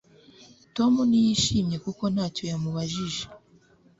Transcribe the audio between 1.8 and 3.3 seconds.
kuko ntacyo yamubajije